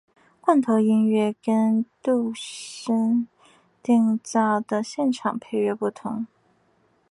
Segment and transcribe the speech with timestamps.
[0.41, 3.27] 罐头音乐跟度身
[3.83, 6.25] 订造的现场配乐不同。